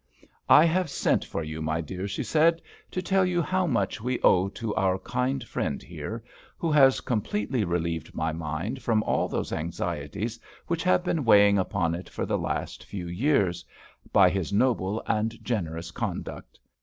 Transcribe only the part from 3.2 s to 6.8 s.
you how much we owe to our kind friend here, who